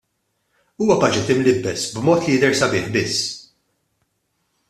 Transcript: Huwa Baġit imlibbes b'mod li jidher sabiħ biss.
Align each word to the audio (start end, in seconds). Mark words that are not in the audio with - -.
Huwa 0.81 0.95
Baġit 1.01 1.29
imlibbes 1.33 1.83
b'mod 1.93 2.23
li 2.25 2.33
jidher 2.35 2.57
sabiħ 2.61 2.91
biss. 2.95 3.31